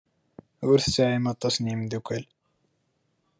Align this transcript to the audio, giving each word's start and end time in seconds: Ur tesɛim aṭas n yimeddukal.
Ur 0.69 0.77
tesɛim 0.79 1.25
aṭas 1.33 1.55
n 1.57 1.69
yimeddukal. 1.69 2.23